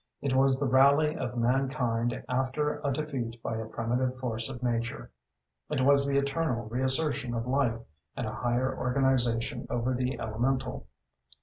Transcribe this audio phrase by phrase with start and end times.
[0.19, 5.11] It was the rally of mankind after a defeat by a primitive force of nature.
[5.69, 7.81] It was the eternal reassertion of human life
[8.17, 10.87] and a higher organization over the elemental.